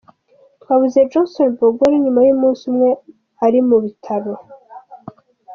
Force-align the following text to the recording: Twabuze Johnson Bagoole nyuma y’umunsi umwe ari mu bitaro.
Twabuze 0.61 0.99
Johnson 1.11 1.49
Bagoole 1.59 1.95
nyuma 2.03 2.21
y’umunsi 2.27 2.61
umwe 2.71 2.89
ari 3.45 3.59
mu 3.67 3.77
bitaro. 3.83 4.33